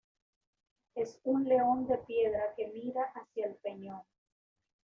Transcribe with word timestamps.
Es 0.95 1.19
un 1.25 1.43
león 1.43 1.85
de 1.85 1.99
piedra 1.99 2.55
que 2.57 2.65
mira 2.69 3.03
hacia 3.13 3.45
el 3.45 3.53
peñón. 3.57 4.01